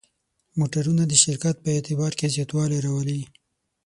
موټرونه 0.59 1.03
د 1.07 1.13
شرکت 1.23 1.55
په 1.61 1.69
اعتبار 1.75 2.11
کې 2.19 2.33
زیاتوالی 2.35 2.79
راولي. 2.85 3.21